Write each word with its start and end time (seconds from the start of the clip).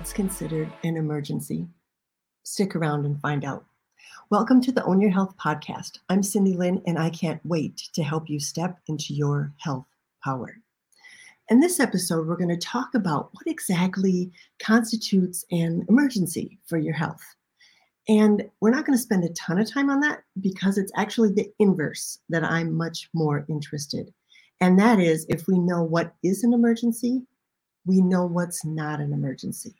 what's 0.00 0.14
considered 0.14 0.72
an 0.82 0.96
emergency? 0.96 1.66
Stick 2.42 2.74
around 2.74 3.04
and 3.04 3.20
find 3.20 3.44
out. 3.44 3.66
Welcome 4.30 4.62
to 4.62 4.72
the 4.72 4.82
Own 4.84 4.98
Your 4.98 5.10
Health 5.10 5.36
podcast. 5.36 5.98
I'm 6.08 6.22
Cyndi 6.22 6.56
Lynne, 6.56 6.80
and 6.86 6.98
I 6.98 7.10
can't 7.10 7.44
wait 7.44 7.76
to 7.92 8.02
help 8.02 8.30
you 8.30 8.40
step 8.40 8.78
into 8.86 9.12
your 9.12 9.52
health 9.58 9.84
power. 10.24 10.56
In 11.50 11.60
this 11.60 11.80
episode, 11.80 12.26
we're 12.26 12.38
going 12.38 12.48
to 12.48 12.56
talk 12.56 12.94
about 12.94 13.28
what 13.34 13.46
exactly 13.46 14.32
constitutes 14.58 15.44
an 15.50 15.84
emergency 15.90 16.58
for 16.64 16.78
your 16.78 16.94
health. 16.94 17.20
And 18.08 18.48
we're 18.62 18.70
not 18.70 18.86
going 18.86 18.96
to 18.96 19.02
spend 19.02 19.24
a 19.24 19.34
ton 19.34 19.58
of 19.58 19.70
time 19.70 19.90
on 19.90 20.00
that 20.00 20.22
because 20.40 20.78
it's 20.78 20.92
actually 20.96 21.34
the 21.34 21.52
inverse 21.58 22.20
that 22.30 22.42
I'm 22.42 22.72
much 22.72 23.10
more 23.12 23.44
interested. 23.50 24.10
And 24.62 24.78
that 24.78 24.98
is 24.98 25.26
if 25.28 25.46
we 25.46 25.58
know 25.58 25.82
what 25.82 26.14
is 26.22 26.42
an 26.42 26.54
emergency, 26.54 27.20
we 27.84 28.00
know 28.00 28.24
what's 28.24 28.64
not 28.64 29.00
an 29.00 29.12
emergency. 29.12 29.74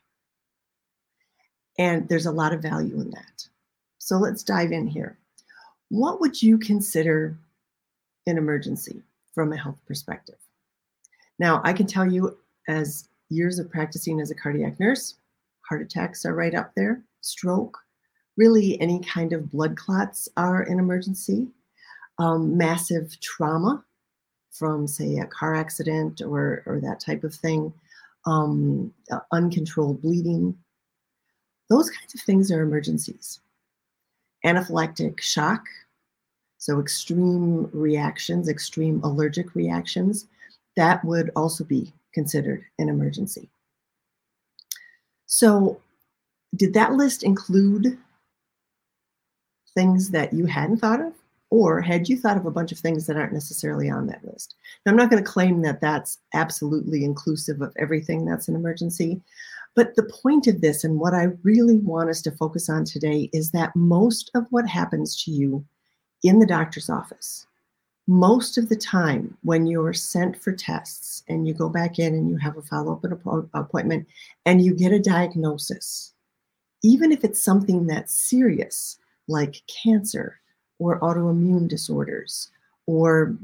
And 1.78 2.08
there's 2.08 2.26
a 2.26 2.32
lot 2.32 2.52
of 2.52 2.62
value 2.62 3.00
in 3.00 3.10
that. 3.10 3.48
So 3.98 4.16
let's 4.16 4.42
dive 4.42 4.72
in 4.72 4.86
here. 4.86 5.16
What 5.88 6.20
would 6.20 6.42
you 6.42 6.58
consider 6.58 7.36
an 8.26 8.38
emergency 8.38 9.02
from 9.34 9.52
a 9.52 9.56
health 9.56 9.78
perspective? 9.86 10.36
Now, 11.38 11.60
I 11.64 11.72
can 11.72 11.86
tell 11.86 12.10
you, 12.10 12.36
as 12.68 13.08
years 13.28 13.58
of 13.58 13.70
practicing 13.70 14.20
as 14.20 14.30
a 14.30 14.34
cardiac 14.34 14.78
nurse, 14.78 15.14
heart 15.62 15.82
attacks 15.82 16.24
are 16.24 16.34
right 16.34 16.54
up 16.54 16.72
there, 16.74 17.02
stroke, 17.22 17.78
really 18.36 18.80
any 18.80 19.00
kind 19.00 19.32
of 19.32 19.50
blood 19.50 19.76
clots 19.76 20.28
are 20.36 20.62
an 20.62 20.78
emergency. 20.78 21.48
Um, 22.18 22.58
massive 22.58 23.18
trauma 23.20 23.82
from, 24.50 24.86
say, 24.86 25.16
a 25.16 25.26
car 25.26 25.54
accident 25.54 26.20
or, 26.20 26.62
or 26.66 26.78
that 26.82 27.00
type 27.00 27.24
of 27.24 27.34
thing 27.34 27.72
um, 28.26 28.92
uh, 29.10 29.20
uncontrolled 29.32 30.02
bleeding. 30.02 30.54
Those 31.70 31.88
kinds 31.88 32.14
of 32.14 32.20
things 32.20 32.50
are 32.50 32.62
emergencies. 32.62 33.40
Anaphylactic 34.44 35.20
shock, 35.20 35.64
so 36.58 36.80
extreme 36.80 37.70
reactions, 37.72 38.48
extreme 38.48 39.00
allergic 39.02 39.54
reactions, 39.54 40.26
that 40.76 41.02
would 41.04 41.30
also 41.36 41.64
be 41.64 41.92
considered 42.12 42.64
an 42.78 42.88
emergency. 42.88 43.48
So, 45.26 45.80
did 46.56 46.74
that 46.74 46.94
list 46.94 47.22
include 47.22 47.96
things 49.74 50.10
that 50.10 50.32
you 50.32 50.46
hadn't 50.46 50.78
thought 50.78 51.00
of? 51.00 51.14
Or 51.50 51.80
had 51.80 52.08
you 52.08 52.16
thought 52.16 52.36
of 52.36 52.46
a 52.46 52.50
bunch 52.50 52.72
of 52.72 52.78
things 52.78 53.06
that 53.06 53.16
aren't 53.16 53.32
necessarily 53.32 53.90
on 53.90 54.06
that 54.06 54.24
list? 54.24 54.54
Now, 54.84 54.90
I'm 54.90 54.96
not 54.96 55.10
going 55.10 55.22
to 55.22 55.30
claim 55.30 55.62
that 55.62 55.80
that's 55.80 56.18
absolutely 56.34 57.04
inclusive 57.04 57.60
of 57.60 57.72
everything 57.76 58.24
that's 58.24 58.48
an 58.48 58.54
emergency. 58.54 59.20
But 59.76 59.94
the 59.94 60.02
point 60.02 60.46
of 60.46 60.60
this, 60.60 60.84
and 60.84 60.98
what 60.98 61.14
I 61.14 61.28
really 61.42 61.76
want 61.76 62.10
us 62.10 62.20
to 62.22 62.32
focus 62.32 62.68
on 62.68 62.84
today, 62.84 63.30
is 63.32 63.52
that 63.52 63.74
most 63.76 64.30
of 64.34 64.46
what 64.50 64.68
happens 64.68 65.22
to 65.24 65.30
you 65.30 65.64
in 66.22 66.38
the 66.38 66.46
doctor's 66.46 66.90
office, 66.90 67.46
most 68.06 68.58
of 68.58 68.68
the 68.68 68.76
time 68.76 69.36
when 69.42 69.66
you're 69.66 69.92
sent 69.92 70.36
for 70.36 70.52
tests 70.52 71.22
and 71.28 71.46
you 71.46 71.54
go 71.54 71.68
back 71.68 71.98
in 71.98 72.14
and 72.14 72.28
you 72.28 72.36
have 72.36 72.56
a 72.56 72.62
follow 72.62 72.92
up 72.92 73.48
appointment 73.54 74.08
and 74.44 74.62
you 74.62 74.74
get 74.74 74.92
a 74.92 74.98
diagnosis, 74.98 76.12
even 76.82 77.12
if 77.12 77.22
it's 77.22 77.42
something 77.42 77.86
that's 77.86 78.12
serious, 78.12 78.98
like 79.28 79.62
cancer 79.68 80.40
or 80.80 80.98
autoimmune 81.00 81.68
disorders 81.68 82.50
or 82.86 83.36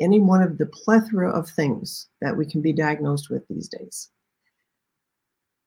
any 0.00 0.18
one 0.18 0.42
of 0.42 0.58
the 0.58 0.66
plethora 0.66 1.30
of 1.30 1.48
things 1.48 2.08
that 2.20 2.36
we 2.36 2.44
can 2.44 2.60
be 2.60 2.72
diagnosed 2.72 3.30
with 3.30 3.46
these 3.46 3.68
days. 3.68 4.08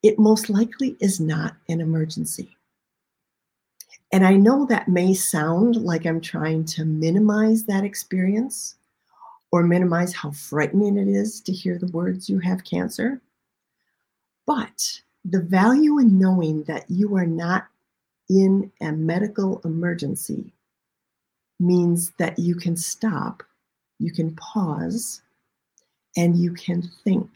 It 0.04 0.18
most 0.18 0.50
likely 0.50 0.98
is 1.00 1.20
not 1.20 1.56
an 1.70 1.82
emergency. 1.82 2.58
And 4.12 4.26
I 4.26 4.36
know 4.36 4.66
that 4.66 4.88
may 4.88 5.14
sound 5.14 5.78
like 5.78 6.06
I'm 6.06 6.20
trying 6.20 6.66
to 6.66 6.84
minimize 6.84 7.64
that 7.64 7.86
experience 7.86 8.76
or 9.52 9.64
minimize 9.64 10.14
how 10.14 10.32
frightening 10.32 10.98
it 10.98 11.08
is 11.08 11.40
to 11.42 11.52
hear 11.52 11.78
the 11.78 11.92
words 11.92 12.30
you 12.30 12.40
have 12.40 12.64
cancer. 12.64 13.22
But 14.46 15.02
the 15.24 15.42
value 15.42 16.00
in 16.00 16.18
knowing 16.20 16.64
that 16.64 16.90
you 16.90 17.16
are 17.16 17.26
not 17.26 17.68
in 18.30 18.72
a 18.82 18.92
medical 18.92 19.62
emergency 19.64 20.52
means 21.60 22.12
that 22.18 22.40
you 22.40 22.56
can 22.56 22.76
stop, 22.76 23.44
you 24.00 24.12
can 24.12 24.36
pause, 24.36 25.22
and 26.18 26.36
you 26.36 26.54
can 26.54 26.82
think. 27.04 27.30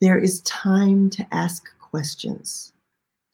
There 0.00 0.18
is 0.18 0.40
time 0.42 1.10
to 1.10 1.26
ask 1.30 1.68
questions. 1.78 2.72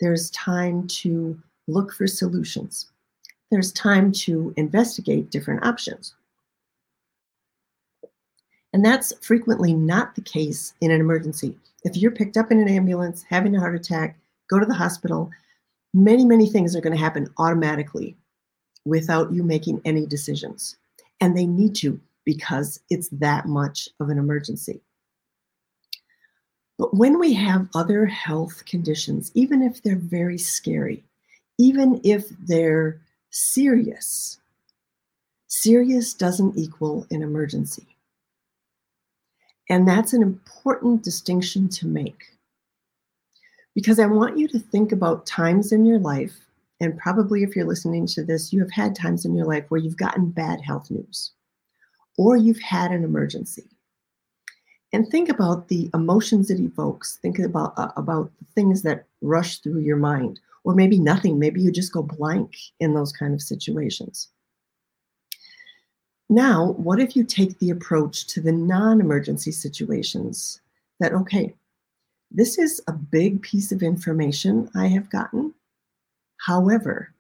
There's 0.01 0.31
time 0.31 0.87
to 0.89 1.41
look 1.69 1.93
for 1.93 2.07
solutions. 2.07 2.91
There's 3.51 3.73
time 3.73 4.11
to 4.13 4.53
investigate 4.57 5.31
different 5.31 5.65
options. 5.65 6.15
And 8.73 8.85
that's 8.85 9.13
frequently 9.25 9.73
not 9.73 10.15
the 10.15 10.21
case 10.21 10.75
in 10.81 10.91
an 10.91 11.01
emergency. 11.01 11.57
If 11.85 11.97
you're 11.97 12.11
picked 12.11 12.37
up 12.37 12.51
in 12.51 12.61
an 12.61 12.69
ambulance, 12.69 13.23
having 13.23 13.55
a 13.55 13.61
heart 13.61 13.77
attack, 13.77 14.19
go 14.51 14.59
to 14.59 14.67
the 14.67 14.75
hospital, 14.75 15.31
many, 15.95 16.25
many 16.25 16.49
things 16.49 16.75
are 16.75 16.81
going 16.81 16.95
to 16.95 17.03
happen 17.03 17.33
automatically 17.39 18.17
without 18.85 19.33
you 19.33 19.43
making 19.43 19.81
any 19.85 20.05
decisions. 20.05 20.77
And 21.21 21.37
they 21.37 21.47
need 21.47 21.75
to 21.77 22.01
because 22.25 22.81
it's 22.91 23.09
that 23.11 23.47
much 23.47 23.89
of 24.01 24.09
an 24.11 24.19
emergency. 24.19 24.81
But 26.79 26.95
when 26.95 27.19
we 27.19 27.33
have 27.35 27.69
other 27.75 28.07
health 28.07 28.65
conditions, 28.67 29.31
even 29.35 29.63
if 29.63 29.83
they're 29.83 29.97
very 29.97 30.39
scary, 30.39 31.05
even 31.59 32.01
if 32.05 32.29
they're 32.47 33.01
serious, 33.31 34.39
serious 35.49 36.13
doesn't 36.13 36.57
equal 36.57 37.07
an 37.11 37.23
emergency. 37.23 37.87
And 39.69 39.89
that's 39.89 40.13
an 40.13 40.23
important 40.23 41.03
distinction 41.03 41.69
to 41.71 41.87
make. 41.87 42.33
Because 43.75 43.99
I 43.99 44.07
want 44.07 44.39
you 44.39 44.47
to 44.49 44.59
think 44.59 44.93
about 44.93 45.27
times 45.27 45.73
in 45.73 45.85
your 45.85 45.99
life 45.99 46.47
and 46.81 46.99
probably 46.99 47.43
if 47.43 47.57
you're 47.57 47.67
listening 47.67 48.07
to 48.09 48.23
this, 48.23 48.53
you 48.53 48.61
have 48.61 48.71
had 48.71 48.95
times 48.95 49.25
in 49.25 49.35
your 49.35 49.47
life 49.47 49.65
where 49.69 49.81
you've 49.81 49.97
gotten 49.97 50.31
bad 50.31 50.61
health 50.61 50.91
news 50.91 51.33
or 52.19 52.37
you've 52.37 52.61
had 52.61 52.91
an 52.91 53.03
emergency. 53.03 53.65
And 54.97 55.07
think 55.07 55.29
about 55.29 55.69
the 55.69 55.91
emotions 55.93 56.51
it 56.51 56.59
evokes. 56.59 57.19
Think 57.21 57.39
about 57.39 57.75
uh, 57.77 57.93
about 57.99 58.33
the 58.39 58.47
things 58.55 58.81
that 58.81 59.05
rush 59.21 59.59
through 59.59 59.81
your 59.81 59.99
mind, 59.99 60.41
or 60.65 60.75
maybe 60.75 60.99
nothing. 60.99 61.39
Maybe 61.39 61.61
you 61.61 61.71
just 61.71 61.93
go 61.93 62.03
blank 62.03 62.57
in 62.81 62.95
those 62.95 63.13
kind 63.13 63.35
of 63.35 63.43
situations. 63.43 64.29
Now, 66.31 66.73
what 66.79 66.99
if 66.99 67.15
you 67.15 67.25
take 67.25 67.59
the 67.59 67.69
approach 67.69 68.27
to 68.29 68.41
the 68.41 68.53
non-emergency 68.53 69.53
situations 69.53 70.63
that 70.99 71.13
okay, 71.13 71.55
this 72.31 72.57
is 72.59 72.81
a 72.89 72.93
big 72.93 73.43
piece 73.43 73.73
of 73.73 73.83
information 73.83 74.71
I 74.75 74.87
have 74.87 75.11
gotten 75.11 75.53
However, 76.39 77.13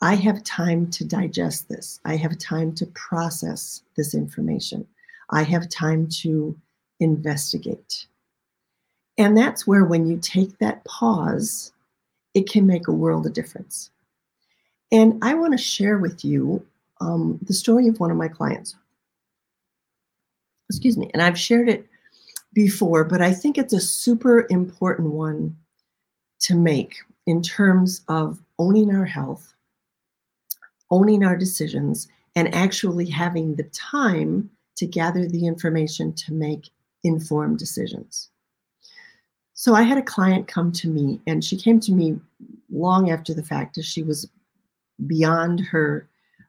I 0.00 0.16
have 0.16 0.42
time 0.42 0.90
to 0.90 1.04
digest 1.04 1.68
this. 1.68 2.00
I 2.04 2.16
have 2.16 2.36
time 2.38 2.74
to 2.76 2.86
process 2.86 3.82
this 3.96 4.12
information. 4.12 4.88
I 5.30 5.42
have 5.42 5.68
time 5.68 6.08
to 6.20 6.56
investigate. 7.00 8.06
And 9.18 9.36
that's 9.36 9.66
where, 9.66 9.84
when 9.84 10.06
you 10.06 10.18
take 10.18 10.58
that 10.58 10.84
pause, 10.84 11.72
it 12.34 12.50
can 12.50 12.66
make 12.66 12.86
a 12.86 12.92
world 12.92 13.26
of 13.26 13.32
difference. 13.32 13.90
And 14.92 15.18
I 15.22 15.34
want 15.34 15.52
to 15.52 15.58
share 15.58 15.98
with 15.98 16.24
you 16.24 16.64
um, 17.00 17.38
the 17.42 17.54
story 17.54 17.88
of 17.88 17.98
one 17.98 18.10
of 18.10 18.16
my 18.16 18.28
clients. 18.28 18.76
Excuse 20.68 20.96
me. 20.96 21.10
And 21.12 21.22
I've 21.22 21.38
shared 21.38 21.68
it 21.68 21.86
before, 22.52 23.04
but 23.04 23.22
I 23.22 23.32
think 23.32 23.56
it's 23.56 23.72
a 23.72 23.80
super 23.80 24.46
important 24.50 25.12
one 25.12 25.56
to 26.40 26.54
make 26.54 26.96
in 27.26 27.42
terms 27.42 28.02
of 28.08 28.40
owning 28.58 28.94
our 28.94 29.04
health, 29.04 29.54
owning 30.90 31.24
our 31.24 31.36
decisions, 31.36 32.08
and 32.34 32.54
actually 32.54 33.06
having 33.06 33.54
the 33.54 33.64
time 33.64 34.50
to 34.76 34.86
gather 34.86 35.26
the 35.26 35.46
information 35.46 36.12
to 36.12 36.32
make 36.32 36.70
informed 37.04 37.58
decisions. 37.58 38.30
So 39.54 39.74
I 39.74 39.82
had 39.82 39.98
a 39.98 40.02
client 40.02 40.48
come 40.48 40.70
to 40.72 40.88
me, 40.88 41.20
and 41.26 41.42
she 41.42 41.56
came 41.56 41.80
to 41.80 41.92
me 41.92 42.20
long 42.70 43.10
after 43.10 43.32
the 43.32 43.42
fact 43.42 43.78
as 43.78 43.86
she 43.86 44.02
was 44.02 44.28
beyond 45.06 45.60
her 45.60 46.08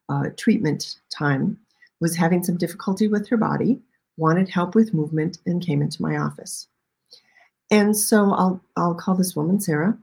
uh, 0.10 0.30
treatment 0.36 0.98
time, 1.10 1.58
was 2.00 2.16
having 2.16 2.44
some 2.44 2.58
difficulty 2.58 3.08
with 3.08 3.28
her 3.30 3.38
body, 3.38 3.80
wanted 4.18 4.50
help 4.50 4.76
with 4.76 4.94
movement, 4.94 5.40
and 5.46 5.66
came 5.66 5.82
into 5.82 6.02
my 6.02 6.18
office. 6.18 6.68
And 7.72 7.96
so 7.96 8.34
I'll 8.34 8.62
I'll 8.76 8.96
call 8.96 9.16
this 9.16 9.36
woman 9.36 9.60
Sarah, 9.60 9.98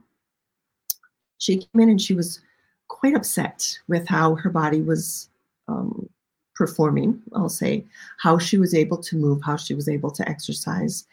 she 1.37 1.57
came 1.57 1.81
in 1.81 1.89
and 1.89 2.01
she 2.01 2.13
was 2.13 2.41
quite 2.87 3.15
upset 3.15 3.79
with 3.87 4.07
how 4.07 4.35
her 4.35 4.49
body 4.49 4.81
was 4.81 5.29
um, 5.67 6.09
performing, 6.55 7.21
I'll 7.35 7.49
say, 7.49 7.85
how 8.17 8.37
she 8.37 8.57
was 8.57 8.73
able 8.73 8.97
to 8.97 9.15
move, 9.15 9.41
how 9.43 9.57
she 9.57 9.73
was 9.73 9.87
able 9.87 10.11
to 10.11 10.27
exercise. 10.27 11.05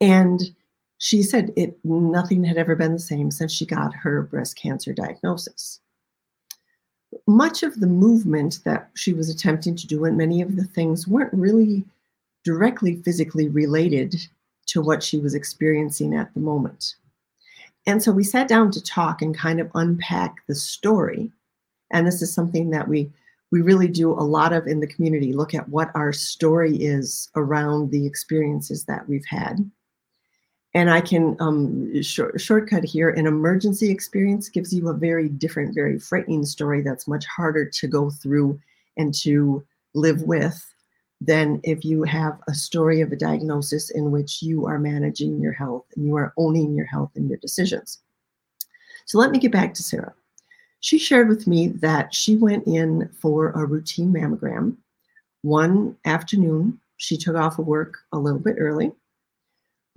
And 0.00 0.42
she 0.98 1.22
said 1.22 1.52
it 1.56 1.78
nothing 1.84 2.44
had 2.44 2.58
ever 2.58 2.74
been 2.74 2.92
the 2.92 2.98
same 2.98 3.30
since 3.30 3.52
she 3.52 3.64
got 3.64 3.94
her 3.94 4.22
breast 4.22 4.56
cancer 4.56 4.92
diagnosis. 4.92 5.80
Much 7.26 7.62
of 7.62 7.80
the 7.80 7.86
movement 7.86 8.58
that 8.64 8.90
she 8.94 9.14
was 9.14 9.30
attempting 9.30 9.76
to 9.76 9.86
do 9.86 10.04
and 10.04 10.16
many 10.16 10.42
of 10.42 10.56
the 10.56 10.64
things 10.64 11.08
weren't 11.08 11.32
really 11.32 11.84
directly 12.44 12.96
physically 12.96 13.48
related 13.48 14.16
to 14.66 14.82
what 14.82 15.02
she 15.02 15.18
was 15.18 15.34
experiencing 15.34 16.14
at 16.14 16.32
the 16.34 16.40
moment. 16.40 16.96
And 17.86 18.02
so 18.02 18.12
we 18.12 18.24
sat 18.24 18.48
down 18.48 18.70
to 18.72 18.82
talk 18.82 19.22
and 19.22 19.36
kind 19.36 19.60
of 19.60 19.70
unpack 19.74 20.46
the 20.46 20.54
story. 20.54 21.30
And 21.90 22.06
this 22.06 22.20
is 22.20 22.32
something 22.32 22.70
that 22.70 22.88
we 22.88 23.10
we 23.50 23.62
really 23.62 23.88
do 23.88 24.12
a 24.12 24.22
lot 24.22 24.52
of 24.52 24.66
in 24.66 24.80
the 24.80 24.86
community 24.86 25.32
look 25.32 25.54
at 25.54 25.68
what 25.68 25.90
our 25.94 26.12
story 26.12 26.76
is 26.76 27.30
around 27.34 27.90
the 27.90 28.06
experiences 28.06 28.84
that 28.84 29.08
we've 29.08 29.26
had 29.26 29.70
and 30.74 30.90
I 30.90 31.00
can 31.00 31.36
um, 31.40 32.02
short, 32.02 32.40
shortcut 32.40 32.84
here. 32.84 33.10
An 33.10 33.26
emergency 33.26 33.90
experience 33.90 34.48
gives 34.48 34.72
you 34.72 34.88
a 34.88 34.94
very 34.94 35.28
different, 35.28 35.74
very 35.74 35.98
frightening 35.98 36.44
story 36.44 36.82
that's 36.82 37.08
much 37.08 37.24
harder 37.26 37.64
to 37.64 37.86
go 37.88 38.10
through 38.10 38.60
and 38.96 39.14
to 39.22 39.64
live 39.94 40.22
with 40.22 40.62
than 41.20 41.60
if 41.64 41.84
you 41.84 42.04
have 42.04 42.38
a 42.48 42.54
story 42.54 43.00
of 43.00 43.10
a 43.10 43.16
diagnosis 43.16 43.90
in 43.90 44.10
which 44.10 44.42
you 44.42 44.66
are 44.66 44.78
managing 44.78 45.40
your 45.40 45.52
health 45.52 45.84
and 45.96 46.06
you 46.06 46.14
are 46.16 46.32
owning 46.36 46.74
your 46.74 46.86
health 46.86 47.10
and 47.16 47.28
your 47.28 47.38
decisions. 47.38 48.00
So 49.06 49.18
let 49.18 49.30
me 49.30 49.38
get 49.38 49.50
back 49.50 49.74
to 49.74 49.82
Sarah. 49.82 50.14
She 50.80 50.98
shared 50.98 51.28
with 51.28 51.46
me 51.46 51.68
that 51.68 52.14
she 52.14 52.36
went 52.36 52.66
in 52.66 53.08
for 53.20 53.50
a 53.50 53.64
routine 53.64 54.12
mammogram. 54.12 54.76
One 55.42 55.96
afternoon, 56.04 56.80
she 56.96 57.16
took 57.16 57.36
off 57.36 57.58
of 57.58 57.66
work 57.66 57.98
a 58.12 58.18
little 58.18 58.38
bit 58.38 58.56
early 58.58 58.92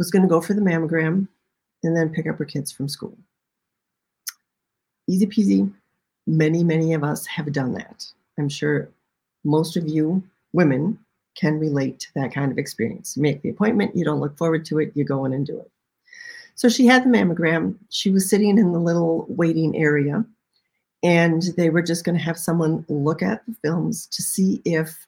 was 0.02 0.10
going 0.10 0.24
to 0.24 0.28
go 0.28 0.42
for 0.42 0.56
the 0.56 0.62
mammogram 0.62 1.28
and 1.84 1.96
then 1.96 2.10
pick 2.10 2.26
up 2.26 2.40
her 2.40 2.46
kids 2.46 2.72
from 2.72 2.90
school. 2.90 3.16
Easy 5.08 5.28
peasy. 5.28 5.72
Many, 6.26 6.64
many 6.64 6.96
of 6.96 7.04
us 7.04 7.28
have 7.28 7.54
done 7.54 7.74
that. 7.74 8.04
I'm 8.40 8.50
sure 8.50 8.90
most 9.44 9.78
of 9.78 9.88
you 9.88 10.24
women 10.54 10.98
can 11.36 11.60
relate 11.60 12.00
to 12.00 12.08
that 12.16 12.34
kind 12.34 12.52
of 12.52 12.58
experience. 12.58 13.16
You 13.16 13.22
make 13.22 13.44
the 13.44 13.50
appointment, 13.50 13.96
you 13.96 14.04
don't 14.04 14.20
look 14.20 14.36
forward 14.40 14.66
to 14.66 14.80
it, 14.80 14.92
you 14.96 15.04
go 15.04 15.26
in 15.26 15.34
and 15.34 15.46
do 15.46 15.60
it. 15.60 15.70
So 16.56 16.68
she 16.68 16.88
had 16.88 17.04
the 17.04 17.10
mammogram. 17.10 17.76
She 17.92 18.10
was 18.10 18.28
sitting 18.28 18.58
in 18.58 18.72
the 18.72 18.80
little 18.80 19.28
waiting 19.30 19.78
area, 19.78 20.26
and 21.04 21.44
they 21.58 21.70
were 21.70 21.82
just 21.82 22.04
going 22.06 22.18
to 22.18 22.24
have 22.24 22.38
someone 22.38 22.86
look 22.90 23.22
at 23.22 23.46
the 23.48 23.56
films 23.64 24.08
to 24.08 24.22
see 24.22 24.62
if 24.66 25.08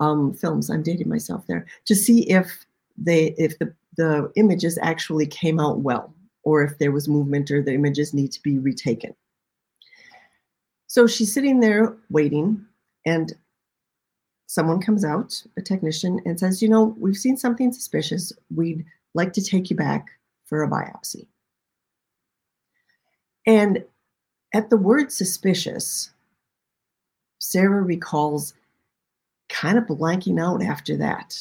um, 0.00 0.34
films. 0.34 0.70
I'm 0.70 0.82
dating 0.82 1.08
myself 1.08 1.46
there 1.46 1.66
to 1.86 1.94
see 1.94 2.28
if 2.30 2.66
they 2.96 3.34
if 3.38 3.58
the 3.58 3.72
the 3.96 4.32
images 4.36 4.78
actually 4.82 5.26
came 5.26 5.60
out 5.60 5.80
well, 5.80 6.14
or 6.44 6.62
if 6.62 6.78
there 6.78 6.92
was 6.92 7.08
movement 7.08 7.50
or 7.50 7.62
the 7.62 7.74
images 7.74 8.14
need 8.14 8.32
to 8.32 8.42
be 8.42 8.58
retaken. 8.58 9.14
So 10.86 11.06
she's 11.06 11.32
sitting 11.32 11.60
there 11.60 11.96
waiting, 12.10 12.64
and 13.06 13.32
someone 14.46 14.80
comes 14.80 15.04
out, 15.04 15.42
a 15.56 15.62
technician, 15.62 16.20
and 16.26 16.38
says, 16.38 16.60
You 16.60 16.68
know, 16.68 16.94
we've 16.98 17.16
seen 17.16 17.36
something 17.36 17.72
suspicious. 17.72 18.32
We'd 18.54 18.84
like 19.14 19.32
to 19.34 19.42
take 19.42 19.70
you 19.70 19.76
back 19.76 20.08
for 20.44 20.62
a 20.62 20.68
biopsy. 20.68 21.26
And 23.46 23.84
at 24.52 24.70
the 24.70 24.76
word 24.76 25.12
suspicious, 25.12 26.10
Sarah 27.38 27.82
recalls 27.82 28.54
kind 29.48 29.78
of 29.78 29.84
blanking 29.84 30.40
out 30.40 30.62
after 30.62 30.96
that. 30.96 31.38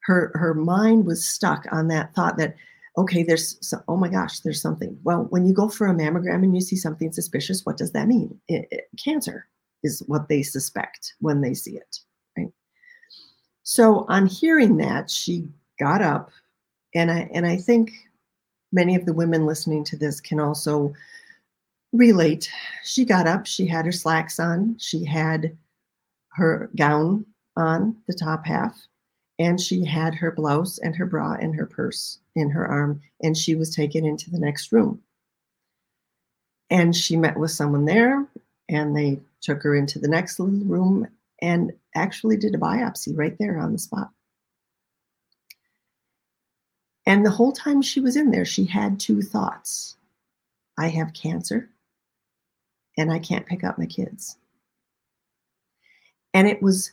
Her 0.00 0.30
her 0.34 0.54
mind 0.54 1.06
was 1.06 1.26
stuck 1.26 1.66
on 1.70 1.88
that 1.88 2.14
thought 2.14 2.38
that 2.38 2.54
okay 2.96 3.22
there's 3.22 3.58
so, 3.66 3.82
oh 3.88 3.96
my 3.96 4.08
gosh 4.08 4.40
there's 4.40 4.62
something. 4.62 4.98
Well 5.04 5.26
when 5.30 5.46
you 5.46 5.52
go 5.52 5.68
for 5.68 5.86
a 5.86 5.94
mammogram 5.94 6.42
and 6.44 6.54
you 6.54 6.60
see 6.60 6.76
something 6.76 7.12
suspicious 7.12 7.66
what 7.66 7.76
does 7.76 7.92
that 7.92 8.08
mean? 8.08 8.38
It, 8.48 8.68
it, 8.70 8.88
cancer 9.02 9.46
is 9.82 10.02
what 10.06 10.28
they 10.28 10.42
suspect 10.42 11.14
when 11.20 11.40
they 11.40 11.54
see 11.54 11.76
it 11.76 12.00
right? 12.36 12.52
So 13.62 14.06
on 14.08 14.26
hearing 14.26 14.76
that 14.78 15.10
she 15.10 15.46
got 15.78 16.02
up 16.02 16.30
and 16.94 17.10
i 17.10 17.28
and 17.32 17.46
i 17.46 17.56
think 17.56 17.92
many 18.72 18.94
of 18.96 19.06
the 19.06 19.12
women 19.12 19.46
listening 19.46 19.84
to 19.84 19.96
this 19.96 20.20
can 20.20 20.40
also 20.40 20.92
relate. 21.92 22.50
She 22.84 23.04
got 23.04 23.26
up 23.26 23.46
she 23.46 23.66
had 23.66 23.84
her 23.84 23.92
slacks 23.92 24.38
on 24.38 24.76
she 24.78 25.04
had 25.04 25.56
her 26.32 26.70
gown 26.76 27.24
on 27.56 27.96
the 28.06 28.14
top 28.14 28.46
half 28.46 28.86
and 29.38 29.60
she 29.60 29.84
had 29.84 30.14
her 30.14 30.30
blouse 30.30 30.78
and 30.78 30.94
her 30.96 31.06
bra 31.06 31.32
and 31.34 31.54
her 31.54 31.66
purse 31.66 32.18
in 32.34 32.50
her 32.50 32.66
arm 32.66 33.00
and 33.22 33.36
she 33.36 33.54
was 33.54 33.74
taken 33.74 34.04
into 34.04 34.30
the 34.30 34.38
next 34.38 34.72
room. 34.72 35.00
And 36.70 36.94
she 36.94 37.16
met 37.16 37.38
with 37.38 37.50
someone 37.50 37.86
there 37.86 38.26
and 38.68 38.94
they 38.96 39.20
took 39.40 39.62
her 39.62 39.74
into 39.74 39.98
the 39.98 40.08
next 40.08 40.38
little 40.38 40.60
room 40.60 41.06
and 41.40 41.72
actually 41.94 42.36
did 42.36 42.54
a 42.54 42.58
biopsy 42.58 43.16
right 43.16 43.36
there 43.38 43.58
on 43.58 43.72
the 43.72 43.78
spot. 43.78 44.10
And 47.06 47.24
the 47.24 47.30
whole 47.30 47.52
time 47.52 47.80
she 47.80 48.00
was 48.00 48.16
in 48.16 48.30
there 48.30 48.44
she 48.44 48.66
had 48.66 49.00
two 49.00 49.22
thoughts. 49.22 49.96
I 50.76 50.88
have 50.88 51.14
cancer 51.14 51.70
and 52.98 53.10
i 53.10 53.18
can't 53.18 53.46
pick 53.46 53.64
up 53.64 53.78
my 53.78 53.86
kids 53.86 54.36
and 56.34 56.46
it 56.46 56.62
was 56.62 56.92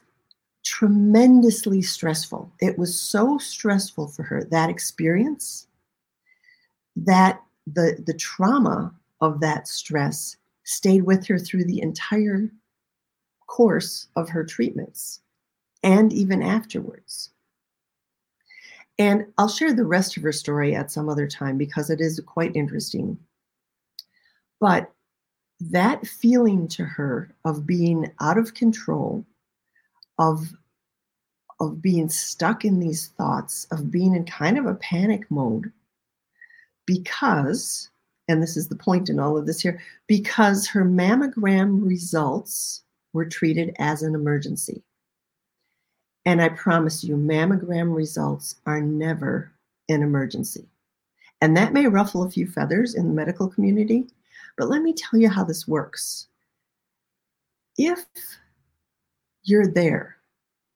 tremendously 0.66 1.82
stressful. 1.82 2.52
It 2.60 2.78
was 2.78 3.00
so 3.00 3.38
stressful 3.38 4.08
for 4.08 4.24
her, 4.24 4.44
that 4.46 4.70
experience, 4.70 5.68
that 6.96 7.42
the, 7.68 8.04
the 8.06 8.14
trauma 8.14 8.94
of 9.22 9.40
that 9.42 9.68
stress 9.68 10.38
stayed 10.64 11.04
with 11.04 11.26
her 11.28 11.38
through 11.38 11.66
the 11.66 11.82
entire 11.82 12.50
course 13.48 14.08
of 14.16 14.28
her 14.30 14.44
treatments 14.44 15.22
and 15.84 16.12
even 16.12 16.42
afterwards. 16.42 17.30
And 18.98 19.28
I'll 19.38 19.50
share 19.50 19.74
the 19.74 19.86
rest 19.86 20.18
of 20.18 20.24
her 20.24 20.32
story 20.32 20.74
at 20.74 20.90
some 20.90 21.10
other 21.10 21.28
time 21.28 21.58
because 21.58 21.90
it 21.90 22.02
is 22.02 22.20
quite 22.26 22.56
interesting. 22.56 23.20
But 24.60 24.92
that 25.72 26.06
feeling 26.06 26.68
to 26.70 26.84
her 26.84 27.30
of 27.44 27.66
being 27.66 28.12
out 28.20 28.38
of 28.38 28.54
control, 28.54 29.26
of 30.18 30.54
of 31.60 31.82
being 31.82 32.10
stuck 32.10 32.66
in 32.66 32.80
these 32.80 33.08
thoughts 33.18 33.66
of 33.72 33.90
being 33.90 34.14
in 34.14 34.26
kind 34.26 34.58
of 34.58 34.66
a 34.66 34.76
panic 34.76 35.30
mode 35.32 35.72
because 36.86 37.90
and 38.28 38.42
this 38.42 38.58
is 38.58 38.68
the 38.68 38.76
point 38.76 39.08
in 39.08 39.20
all 39.20 39.38
of 39.38 39.46
this 39.46 39.62
here 39.62 39.80
because 40.08 40.68
her 40.68 40.84
mammogram 40.84 41.86
results 41.86 42.84
were 43.14 43.26
treated 43.26 43.74
as 43.78 44.02
an 44.02 44.16
emergency. 44.16 44.84
And 46.26 46.42
i 46.42 46.50
promise 46.50 47.04
you 47.04 47.16
mammogram 47.16 47.96
results 47.96 48.56
are 48.66 48.82
never 48.82 49.52
an 49.90 50.02
emergency. 50.02 50.68
And 51.40 51.56
that 51.56 51.74
may 51.74 51.88
ruffle 51.88 52.24
a 52.24 52.32
few 52.32 52.48
feathers 52.48 52.96
in 52.96 53.08
the 53.08 53.14
medical 53.14 53.48
community 53.48 54.08
but 54.58 54.70
let 54.70 54.82
me 54.82 54.94
tell 54.94 55.20
you 55.20 55.30
how 55.30 55.44
this 55.44 55.68
works 55.68 56.28
if 57.78 58.06
you're 59.44 59.68
there 59.68 60.18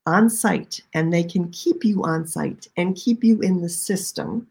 on 0.06 0.30
site 0.30 0.82
and 0.94 1.14
they 1.14 1.24
can 1.24 1.50
keep 1.52 1.84
you 1.84 2.04
on 2.04 2.28
site 2.28 2.68
and 2.78 2.96
keep 2.96 3.24
you 3.24 3.40
in 3.42 3.62
the 3.62 3.70
system, 3.70 4.48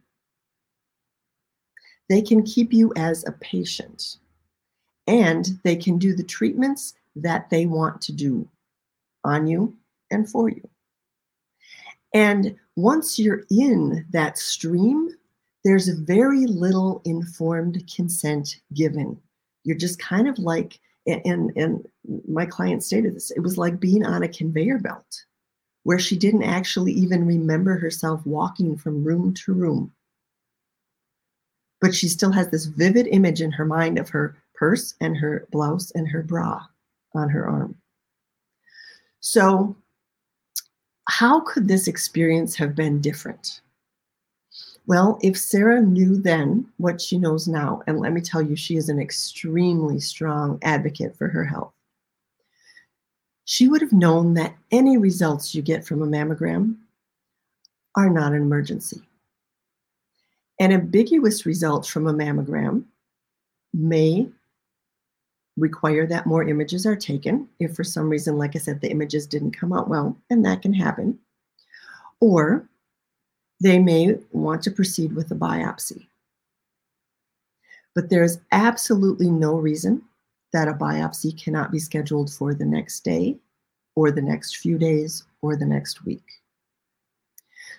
they 2.09 2.23
can 2.23 2.43
keep 2.43 2.73
you 2.73 2.93
as 2.97 3.27
a 3.27 3.33
patient 3.33 4.17
and 5.07 5.59
they 5.65 5.77
can 5.77 5.99
do 5.99 6.15
the 6.15 6.23
treatments 6.23 6.95
that 7.17 7.51
they 7.51 7.67
want 7.67 8.01
to 8.01 8.13
do 8.13 8.49
on 9.25 9.47
you 9.47 9.75
and 10.11 10.29
for 10.29 10.49
you. 10.49 10.69
And 12.15 12.57
once 12.77 13.19
you're 13.19 13.43
in 13.51 14.07
that 14.11 14.39
stream, 14.39 15.11
there's 15.65 15.89
very 15.89 16.47
little 16.47 17.03
informed 17.05 17.83
consent 17.95 18.57
given. 18.75 19.19
You're 19.65 19.77
just 19.77 19.99
kind 19.99 20.29
of 20.29 20.39
like, 20.39 20.79
and, 21.07 21.53
and 21.57 21.87
my 22.27 22.47
client 22.47 22.85
stated 22.85 23.15
this, 23.15 23.31
it 23.31 23.41
was 23.41 23.59
like 23.59 23.81
being 23.81 24.05
on 24.05 24.23
a 24.23 24.29
conveyor 24.29 24.79
belt 24.79 25.25
where 25.85 25.99
she 25.99 26.17
didn't 26.17 26.43
actually 26.43 26.93
even 26.93 27.27
remember 27.27 27.79
herself 27.79 28.25
walking 28.27 28.77
from 28.77 29.05
room 29.05 29.33
to 29.33 29.55
room. 29.55 29.93
But 31.81 31.95
she 31.95 32.09
still 32.09 32.33
has 32.33 32.51
this 32.51 32.67
vivid 32.67 33.07
image 33.07 33.41
in 33.41 33.53
her 33.53 33.65
mind 33.65 33.99
of 33.99 34.09
her 34.11 34.37
purse 34.55 34.95
and 35.01 35.17
her 35.17 35.47
blouse 35.51 35.91
and 35.93 36.09
her 36.09 36.23
bra 36.23 36.63
on 37.15 37.29
her 37.31 37.49
arm. 37.49 37.77
So, 39.21 39.77
how 41.09 41.41
could 41.41 41.69
this 41.69 41.89
experience 41.89 42.55
have 42.57 42.75
been 42.75 43.01
different? 43.01 43.63
Well, 44.89 45.21
if 45.23 45.39
Sarah 45.39 45.81
knew 45.81 46.17
then 46.21 46.67
what 46.79 47.01
she 47.01 47.19
knows 47.19 47.47
now, 47.47 47.83
and 47.87 48.01
let 48.01 48.13
me 48.13 48.21
tell 48.21 48.43
you, 48.43 48.57
she 48.57 48.77
is 48.77 48.89
an 48.89 48.99
extremely 48.99 50.01
strong 50.01 50.59
advocate 50.63 51.15
for 51.17 51.29
her 51.29 51.45
health 51.45 51.73
she 53.51 53.67
would 53.67 53.81
have 53.81 53.95
known 53.95 54.35
that 54.35 54.55
any 54.71 54.99
results 54.99 55.55
you 55.55 55.63
get 55.63 55.83
from 55.83 56.03
a 56.03 56.07
mammogram 56.07 56.77
are 57.95 58.11
not 58.11 58.35
an 58.35 58.43
emergency. 58.43 59.01
An 60.61 60.71
ambiguous 60.71 61.47
result 61.47 61.87
from 61.87 62.07
a 62.07 62.13
mammogram 62.13 62.85
may 63.73 64.29
require 65.57 66.07
that 66.09 66.27
more 66.27 66.47
images 66.47 66.85
are 66.85 66.95
taken 66.95 67.49
if 67.59 67.75
for 67.75 67.85
some 67.85 68.11
reason, 68.11 68.37
like 68.37 68.55
I 68.55 68.59
said, 68.59 68.83
the 68.83 68.91
images 68.91 69.27
didn't 69.27 69.59
come 69.59 69.73
out 69.73 69.89
well, 69.89 70.15
and 70.29 70.45
that 70.45 70.61
can 70.61 70.75
happen. 70.75 71.19
Or 72.21 72.69
they 73.61 73.79
may 73.79 74.17
want 74.33 74.63
to 74.63 74.71
proceed 74.71 75.15
with 75.15 75.31
a 75.31 75.35
biopsy. 75.35 76.07
But 77.95 78.11
there's 78.11 78.39
absolutely 78.53 79.31
no 79.31 79.57
reason 79.57 80.03
that 80.53 80.69
a 80.69 80.73
biopsy 80.73 81.37
cannot 81.43 81.73
be 81.73 81.79
scheduled 81.79 82.33
for 82.33 82.55
the 82.55 82.65
next 82.65 83.01
day 83.01 83.37
or 83.95 84.11
the 84.11 84.23
next 84.23 84.59
few 84.59 84.79
days 84.79 85.25
or 85.43 85.57
the 85.57 85.67
next 85.67 86.05
week. 86.05 86.25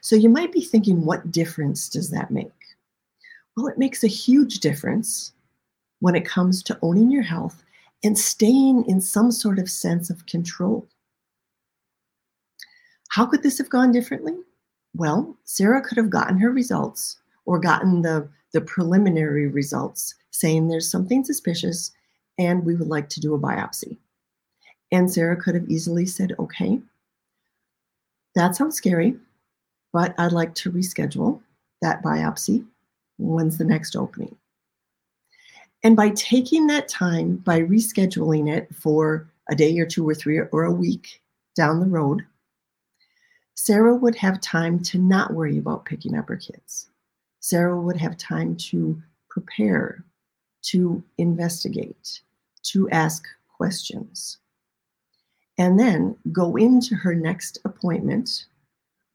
So 0.01 0.15
you 0.15 0.29
might 0.29 0.51
be 0.51 0.61
thinking, 0.61 1.05
what 1.05 1.31
difference 1.31 1.89
does 1.89 2.09
that 2.11 2.31
make? 2.31 2.51
Well, 3.55 3.67
it 3.67 3.77
makes 3.77 4.03
a 4.03 4.07
huge 4.07 4.59
difference 4.59 5.33
when 5.99 6.15
it 6.15 6.25
comes 6.25 6.63
to 6.63 6.79
owning 6.81 7.11
your 7.11 7.23
health 7.23 7.63
and 8.03 8.17
staying 8.17 8.85
in 8.87 9.01
some 9.01 9.31
sort 9.31 9.59
of 9.59 9.69
sense 9.69 10.09
of 10.09 10.25
control. 10.25 10.87
How 13.09 13.25
could 13.25 13.43
this 13.43 13.57
have 13.57 13.69
gone 13.69 13.91
differently? 13.91 14.37
Well, 14.95 15.37
Sarah 15.43 15.81
could 15.81 15.97
have 15.97 16.09
gotten 16.09 16.37
her 16.39 16.51
results 16.51 17.17
or 17.45 17.59
gotten 17.59 18.01
the, 18.01 18.27
the 18.53 18.61
preliminary 18.61 19.47
results 19.47 20.15
saying 20.31 20.67
there's 20.67 20.89
something 20.89 21.23
suspicious 21.23 21.91
and 22.37 22.65
we 22.65 22.75
would 22.75 22.87
like 22.87 23.09
to 23.09 23.19
do 23.19 23.33
a 23.33 23.39
biopsy. 23.39 23.97
And 24.91 25.11
Sarah 25.11 25.35
could 25.35 25.55
have 25.55 25.69
easily 25.69 26.05
said, 26.05 26.33
okay, 26.39 26.81
that 28.35 28.55
sounds 28.55 28.75
scary, 28.75 29.15
but 29.91 30.15
I'd 30.17 30.31
like 30.31 30.55
to 30.55 30.71
reschedule 30.71 31.41
that 31.81 32.01
biopsy. 32.01 32.65
When's 33.17 33.57
the 33.57 33.65
next 33.65 33.95
opening? 33.95 34.35
And 35.83 35.95
by 35.95 36.09
taking 36.09 36.67
that 36.67 36.87
time, 36.87 37.37
by 37.37 37.61
rescheduling 37.61 38.49
it 38.49 38.73
for 38.73 39.29
a 39.49 39.55
day 39.55 39.77
or 39.79 39.85
two 39.85 40.07
or 40.07 40.15
three 40.15 40.39
or 40.39 40.63
a 40.63 40.71
week 40.71 41.21
down 41.55 41.79
the 41.79 41.85
road, 41.85 42.25
Sarah 43.61 43.93
would 43.93 44.15
have 44.15 44.39
time 44.39 44.79
to 44.79 44.97
not 44.97 45.33
worry 45.33 45.57
about 45.57 45.83
picking 45.83 46.15
up 46.15 46.29
her 46.29 46.37
kids. 46.37 46.89
Sarah 47.41 47.77
would 47.77 47.97
have 47.97 48.15
time 48.15 48.55
to 48.55 48.99
prepare, 49.29 50.05
to 50.61 51.03
investigate, 51.17 52.21
to 52.63 52.89
ask 52.91 53.27
questions, 53.57 54.37
and 55.57 55.77
then 55.77 56.15
go 56.31 56.55
into 56.55 56.95
her 56.95 57.13
next 57.13 57.59
appointment 57.65 58.45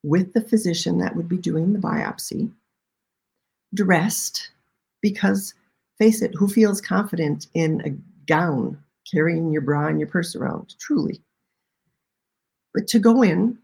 with 0.02 0.34
the 0.34 0.42
physician 0.42 0.98
that 0.98 1.16
would 1.16 1.26
be 1.26 1.38
doing 1.38 1.72
the 1.72 1.78
biopsy, 1.78 2.52
dressed, 3.72 4.50
because 5.00 5.54
face 5.96 6.20
it, 6.20 6.34
who 6.34 6.48
feels 6.48 6.82
confident 6.82 7.46
in 7.54 7.80
a 7.86 7.96
gown 8.26 8.76
carrying 9.10 9.50
your 9.50 9.62
bra 9.62 9.86
and 9.86 9.98
your 9.98 10.08
purse 10.08 10.36
around? 10.36 10.74
Truly. 10.78 11.22
But 12.74 12.86
to 12.88 12.98
go 12.98 13.22
in 13.22 13.58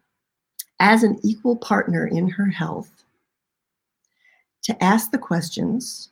as 0.80 1.02
an 1.02 1.20
equal 1.22 1.56
partner 1.56 2.06
in 2.06 2.28
her 2.28 2.46
health, 2.46 3.04
to 4.62 4.82
ask 4.82 5.10
the 5.10 5.18
questions, 5.18 6.10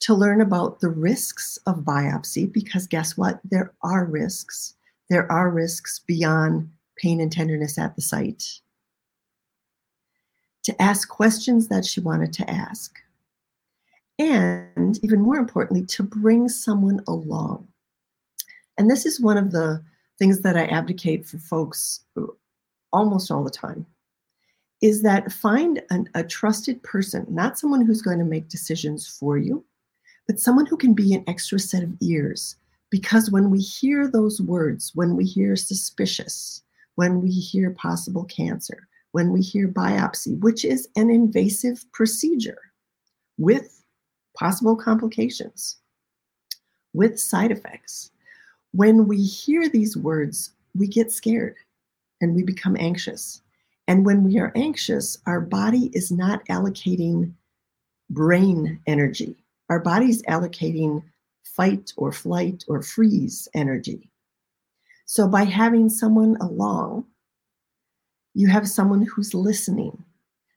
to 0.00 0.14
learn 0.14 0.40
about 0.40 0.80
the 0.80 0.88
risks 0.88 1.58
of 1.66 1.78
biopsy, 1.78 2.50
because 2.50 2.86
guess 2.86 3.16
what? 3.16 3.40
There 3.44 3.72
are 3.82 4.04
risks. 4.04 4.74
There 5.10 5.30
are 5.30 5.50
risks 5.50 6.00
beyond 6.06 6.70
pain 6.96 7.20
and 7.20 7.30
tenderness 7.30 7.78
at 7.78 7.94
the 7.94 8.02
site. 8.02 8.44
To 10.64 10.82
ask 10.82 11.08
questions 11.08 11.68
that 11.68 11.84
she 11.84 12.00
wanted 12.00 12.32
to 12.34 12.50
ask. 12.50 12.98
And 14.18 14.98
even 15.02 15.20
more 15.20 15.36
importantly, 15.36 15.86
to 15.86 16.02
bring 16.02 16.48
someone 16.48 17.02
along. 17.06 17.68
And 18.76 18.90
this 18.90 19.06
is 19.06 19.20
one 19.20 19.36
of 19.36 19.52
the 19.52 19.82
things 20.18 20.40
that 20.42 20.56
I 20.56 20.66
advocate 20.66 21.26
for 21.26 21.38
folks 21.38 22.00
almost 22.92 23.30
all 23.30 23.44
the 23.44 23.50
time 23.50 23.86
is 24.80 25.02
that 25.02 25.32
find 25.32 25.82
an, 25.90 26.08
a 26.14 26.22
trusted 26.22 26.82
person, 26.82 27.26
not 27.28 27.58
someone 27.58 27.84
who's 27.84 28.02
going 28.02 28.18
to 28.18 28.24
make 28.24 28.48
decisions 28.48 29.06
for 29.06 29.36
you, 29.36 29.64
but 30.26 30.38
someone 30.38 30.66
who 30.66 30.76
can 30.76 30.94
be 30.94 31.14
an 31.14 31.24
extra 31.26 31.58
set 31.58 31.82
of 31.82 31.92
ears. 32.00 32.56
Because 32.90 33.30
when 33.30 33.50
we 33.50 33.58
hear 33.58 34.08
those 34.08 34.40
words, 34.40 34.92
when 34.94 35.16
we 35.16 35.24
hear 35.24 35.56
suspicious, 35.56 36.62
when 36.94 37.20
we 37.20 37.30
hear 37.30 37.70
possible 37.72 38.24
cancer, 38.24 38.88
when 39.12 39.32
we 39.32 39.40
hear 39.40 39.68
biopsy, 39.68 40.38
which 40.40 40.64
is 40.64 40.88
an 40.96 41.10
invasive 41.10 41.84
procedure 41.92 42.60
with 43.36 43.82
possible 44.36 44.76
complications, 44.76 45.76
with 46.94 47.18
side 47.18 47.50
effects, 47.50 48.10
when 48.72 49.06
we 49.06 49.22
hear 49.22 49.68
these 49.68 49.96
words, 49.96 50.52
we 50.74 50.86
get 50.86 51.10
scared 51.10 51.56
and 52.20 52.34
we 52.34 52.42
become 52.42 52.76
anxious. 52.78 53.42
And 53.86 54.04
when 54.04 54.22
we 54.22 54.38
are 54.38 54.52
anxious, 54.54 55.18
our 55.26 55.40
body 55.40 55.90
is 55.94 56.10
not 56.10 56.44
allocating 56.46 57.32
brain 58.10 58.80
energy. 58.86 59.36
Our 59.70 59.80
body's 59.80 60.22
allocating 60.22 61.02
fight 61.44 61.92
or 61.96 62.12
flight 62.12 62.64
or 62.68 62.82
freeze 62.82 63.48
energy. 63.54 64.10
So 65.06 65.26
by 65.26 65.44
having 65.44 65.88
someone 65.88 66.36
along, 66.40 67.06
you 68.34 68.48
have 68.48 68.68
someone 68.68 69.02
who's 69.02 69.32
listening, 69.32 70.04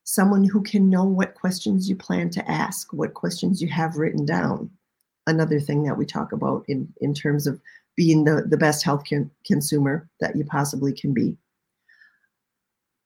someone 0.04 0.44
who 0.44 0.62
can 0.62 0.90
know 0.90 1.06
what 1.06 1.36
questions 1.36 1.90
you 1.90 1.96
plan 1.96 2.30
to 2.32 2.52
ask, 2.52 2.92
what 2.92 3.14
questions 3.14 3.62
you 3.62 3.70
have 3.70 3.96
written 3.96 4.26
down. 4.26 4.70
Another 5.26 5.60
thing 5.60 5.84
that 5.84 5.98
we 5.98 6.06
talk 6.06 6.34
about 6.34 6.66
in, 6.68 6.92
in 7.00 7.14
terms 7.14 7.48
of 7.48 7.62
being 7.96 8.26
the, 8.26 8.44
the 8.48 8.58
best 8.58 8.84
health 8.84 9.04
con- 9.10 9.32
consumer 9.46 10.10
that 10.20 10.36
you 10.36 10.44
possibly 10.44 10.92
can 10.92 11.14
be 11.14 11.38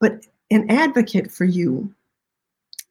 but 0.05 0.24
an 0.51 0.69
advocate 0.69 1.31
for 1.31 1.45
you 1.45 1.91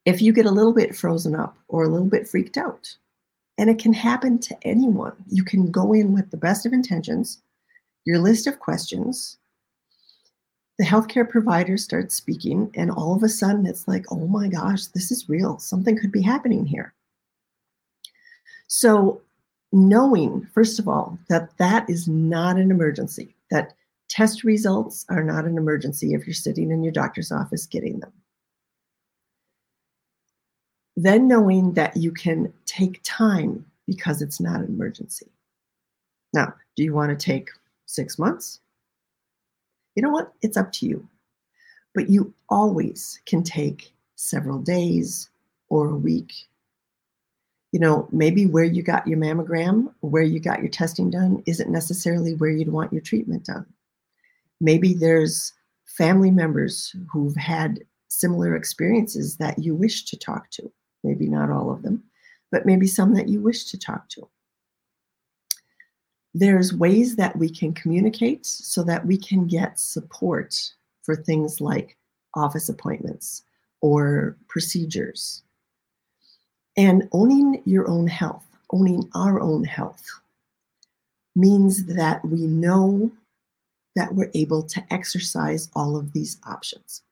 if 0.05 0.21
you 0.21 0.33
get 0.33 0.47
a 0.47 0.51
little 0.51 0.73
bit 0.73 0.97
frozen 0.97 1.37
up 1.37 1.57
or 1.69 1.85
a 1.85 1.89
little 1.89 2.09
bit 2.09 2.27
freaked 2.27 2.57
out. 2.57 2.93
And 3.57 3.71
it 3.71 3.79
can 3.79 3.93
happen 3.93 4.41
to 4.41 4.57
anyone. 4.63 5.15
You 5.29 5.45
can 5.45 5.71
go 5.71 5.93
in 5.93 6.13
with 6.13 6.33
the 6.33 6.37
best 6.37 6.67
of 6.67 6.73
intentions, 6.73 7.41
your 8.05 8.19
list 8.19 8.49
of 8.49 8.59
questions. 8.59 9.37
The 10.77 10.85
healthcare 10.85 11.29
provider 11.29 11.77
starts 11.77 12.17
speaking, 12.17 12.73
and 12.75 12.91
all 12.91 13.15
of 13.15 13.23
a 13.23 13.29
sudden 13.29 13.65
it's 13.65 13.87
like, 13.87 14.07
oh 14.11 14.27
my 14.27 14.49
gosh, 14.49 14.87
this 14.87 15.13
is 15.13 15.29
real. 15.29 15.61
Something 15.61 15.97
could 15.97 16.11
be 16.11 16.23
happening 16.23 16.67
here. 16.67 16.95
So, 18.67 19.21
knowing, 19.73 20.49
first 20.53 20.81
of 20.81 20.89
all, 20.89 21.17
that 21.29 21.57
that 21.59 21.89
is 21.89 22.09
not 22.09 22.57
an 22.57 22.73
emergency, 22.73 23.37
that 23.53 23.77
Test 24.09 24.45
results 24.45 25.05
are 25.09 25.25
not 25.25 25.45
an 25.45 25.59
emergency 25.59 26.15
if 26.15 26.27
you're 26.27 26.35
sitting 26.35 26.71
in 26.71 26.83
your 26.83 26.93
doctor's 26.93 27.33
office 27.33 27.67
getting 27.67 28.01
them. 28.01 28.13
Then 30.97 31.27
knowing 31.27 31.73
that 31.75 31.97
you 31.97 32.13
can 32.13 32.53
take 32.67 33.01
time 33.03 33.65
because 33.87 34.23
it's 34.23 34.41
not 34.41 34.61
an 34.61 34.67
emergency. 34.67 35.27
Now, 36.33 36.55
do 36.77 36.83
you 36.83 36.93
want 36.93 37.11
to 37.11 37.25
take 37.25 37.51
six 37.87 38.19
months? 38.19 38.61
You 39.95 40.03
know 40.03 40.11
what? 40.11 40.33
It's 40.43 40.57
up 40.57 40.73
to 40.73 40.87
you. 40.87 41.09
But 41.95 42.11
you 42.11 42.33
always 42.49 43.21
can 43.27 43.43
take 43.43 43.93
several 44.17 44.59
days 44.59 45.31
or 45.69 45.89
a 45.89 45.97
week. 45.97 46.33
You 47.73 47.81
know, 47.81 48.09
maybe 48.13 48.47
where 48.47 48.65
you 48.65 48.83
got 48.83 49.07
your 49.07 49.19
mammogram, 49.19 49.93
where 50.01 50.23
you 50.23 50.39
got 50.39 50.61
your 50.61 50.69
testing 50.69 51.11
done, 51.11 51.43
isn't 51.47 51.71
necessarily 51.71 52.35
where 52.35 52.51
you'd 52.51 52.69
want 52.69 52.93
your 52.93 53.03
treatment 53.03 53.45
done. 53.45 53.67
Maybe 54.65 54.95
there's 54.95 55.53
family 55.85 56.31
members 56.31 56.97
who've 57.13 57.37
had 57.37 57.81
similar 58.09 58.57
experiences 58.57 59.37
that 59.37 59.59
you 59.59 59.75
wish 59.75 60.07
to 60.07 60.17
talk 60.17 60.51
to. 60.53 60.73
Maybe 61.03 61.29
not 61.29 61.51
all 61.51 61.71
of 61.71 61.83
them, 61.83 62.03
but 62.51 62.65
maybe 62.65 62.87
some 62.87 63.13
that 63.13 63.29
you 63.29 63.43
wish 63.43 63.67
to 63.67 63.79
talk 63.79 64.09
to. 64.09 64.27
There's 66.33 66.73
ways 66.73 67.17
that 67.17 67.37
we 67.37 67.51
can 67.51 67.75
communicate 67.75 68.47
so 68.47 68.83
that 68.85 69.05
we 69.05 69.19
can 69.19 69.47
get 69.47 69.79
support 69.79 70.59
for 71.03 71.15
things 71.15 71.61
like 71.61 71.99
office 72.35 72.71
appointments 72.71 73.43
or 73.83 74.35
procedures. 74.49 75.43
And 76.75 77.07
owning 77.13 77.61
your 77.67 77.87
own 77.87 78.07
health, 78.07 78.47
owning 78.73 79.11
our 79.15 79.43
own 79.43 79.65
health, 79.65 80.07
means 81.37 81.85
that 81.85 82.25
we 82.25 82.47
know 82.47 83.13
that 83.97 84.15
we're 84.15 84.31
able 84.35 84.63
to 84.63 84.85
exercise 84.91 85.71
all 85.75 85.97
of 85.97 86.13
these 86.13 86.39
options. 86.47 87.03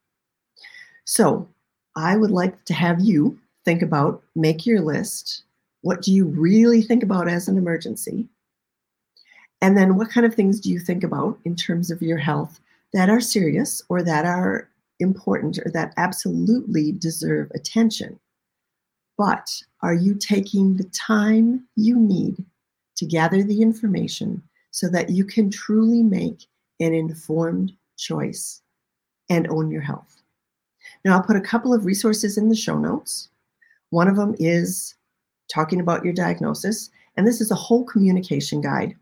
So 1.04 1.48
I 1.96 2.16
would 2.16 2.30
like 2.30 2.64
to 2.64 2.74
have 2.74 3.00
you 3.00 3.38
think 3.64 3.82
about, 3.82 4.22
make 4.34 4.66
your 4.66 4.80
list. 4.80 5.42
What 5.82 6.02
do 6.02 6.12
you 6.12 6.26
really 6.26 6.82
think 6.82 7.02
about 7.02 7.28
as 7.28 7.48
an 7.48 7.58
emergency? 7.58 8.28
And 9.60 9.76
then 9.76 9.96
what 9.96 10.10
kind 10.10 10.26
of 10.26 10.34
things 10.34 10.60
do 10.60 10.70
you 10.70 10.80
think 10.80 11.04
about 11.04 11.38
in 11.44 11.54
terms 11.54 11.90
of 11.90 12.02
your 12.02 12.18
health 12.18 12.60
that 12.92 13.08
are 13.08 13.20
serious 13.20 13.82
or 13.88 14.02
that 14.02 14.24
are 14.24 14.68
important 14.98 15.58
or 15.58 15.70
that 15.70 15.94
absolutely 15.96 16.92
deserve 16.92 17.50
attention? 17.54 18.18
But 19.16 19.62
are 19.82 19.94
you 19.94 20.14
taking 20.14 20.76
the 20.76 20.88
time 20.90 21.66
you 21.76 21.96
need 21.96 22.44
to 22.96 23.06
gather 23.06 23.42
the 23.42 23.62
information 23.62 24.42
so 24.70 24.88
that 24.88 25.10
you 25.10 25.24
can 25.24 25.50
truly 25.50 26.02
make 26.02 26.46
an 26.82 26.94
informed 26.94 27.72
choice 27.96 28.62
and 29.28 29.48
own 29.48 29.70
your 29.70 29.82
health? 29.82 30.22
Now, 31.04 31.16
I'll 31.16 31.22
put 31.22 31.36
a 31.36 31.40
couple 31.40 31.72
of 31.72 31.84
resources 31.84 32.36
in 32.36 32.48
the 32.48 32.56
show 32.56 32.78
notes. 32.78 33.28
One 33.90 34.08
of 34.08 34.16
them 34.16 34.34
is 34.38 34.94
talking 35.52 35.80
about 35.80 36.04
your 36.04 36.14
diagnosis, 36.14 36.90
and 37.16 37.26
this 37.26 37.40
is 37.40 37.50
a 37.50 37.56
whole 37.56 37.84
communication 37.84 38.60
guide 38.60 38.94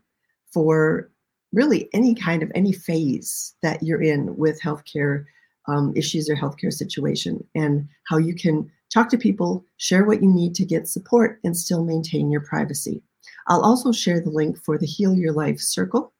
for 0.51 1.09
really 1.53 1.89
any 1.93 2.15
kind 2.15 2.43
of 2.43 2.51
any 2.55 2.71
phase 2.71 3.55
that 3.61 3.81
you're 3.83 4.01
in 4.01 4.35
with 4.37 4.61
healthcare 4.61 5.25
um, 5.67 5.93
issues 5.95 6.29
or 6.29 6.35
healthcare 6.35 6.73
situation 6.73 7.45
and 7.55 7.87
how 8.07 8.17
you 8.17 8.33
can 8.33 8.69
talk 8.91 9.09
to 9.09 9.17
people, 9.17 9.63
share 9.77 10.05
what 10.05 10.21
you 10.21 10.29
need 10.29 10.53
to 10.55 10.65
get 10.65 10.87
support, 10.87 11.39
and 11.43 11.55
still 11.55 11.83
maintain 11.83 12.29
your 12.29 12.41
privacy. 12.41 13.01
I'll 13.47 13.61
also 13.61 13.91
share 13.91 14.19
the 14.19 14.29
link 14.29 14.57
for 14.63 14.77
the 14.77 14.85
Heal 14.85 15.15
Your 15.15 15.33
Life 15.33 15.59
Circle, 15.59 16.13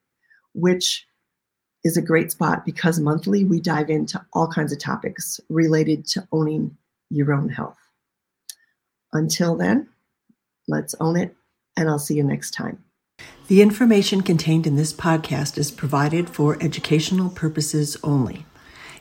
which 0.53 1.05
is 1.83 1.97
a 1.97 2.01
great 2.01 2.31
spot 2.31 2.65
because 2.65 2.99
monthly 2.99 3.43
we 3.43 3.59
dive 3.59 3.89
into 3.89 4.23
all 4.33 4.47
kinds 4.47 4.71
of 4.71 4.79
topics 4.79 5.39
related 5.49 6.05
to 6.07 6.27
owning 6.31 6.77
your 7.09 7.33
own 7.33 7.49
health. 7.49 7.77
Until 9.13 9.55
then, 9.55 9.89
let's 10.67 10.95
own 10.99 11.17
it, 11.17 11.35
and 11.75 11.89
I'll 11.89 11.99
see 11.99 12.15
you 12.15 12.23
next 12.23 12.51
time. 12.51 12.83
The 13.47 13.61
information 13.61 14.21
contained 14.21 14.65
in 14.65 14.77
this 14.77 14.93
podcast 14.93 15.57
is 15.57 15.71
provided 15.71 16.29
for 16.29 16.57
educational 16.61 17.29
purposes 17.29 17.97
only. 18.03 18.45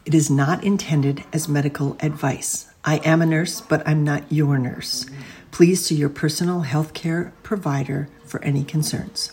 It 0.05 0.15
is 0.15 0.31
not 0.31 0.65
intended 0.65 1.25
as 1.33 1.49
medical 1.49 1.97
advice. 2.01 2.67
I 2.85 2.97
am 2.99 3.23
a 3.23 3.27
nurse, 3.27 3.61
but 3.61 3.87
I'm 3.87 4.03
not 4.03 4.33
your 4.33 4.59
nurse. 4.59 5.07
Please 5.51 5.85
see 5.85 5.95
your 5.95 6.09
personal 6.09 6.61
health 6.61 6.95
care 6.95 7.33
provider 7.43 8.09
for 8.25 8.43
any 8.43 8.65
concerns. 8.65 9.33